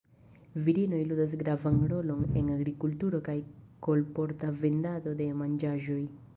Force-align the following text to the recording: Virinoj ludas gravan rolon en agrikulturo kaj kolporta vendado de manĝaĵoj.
Virinoj 0.67 1.01
ludas 1.11 1.35
gravan 1.41 1.77
rolon 1.91 2.25
en 2.41 2.49
agrikulturo 2.55 3.21
kaj 3.29 3.37
kolporta 3.89 4.53
vendado 4.67 5.17
de 5.25 5.33
manĝaĵoj. 5.45 6.03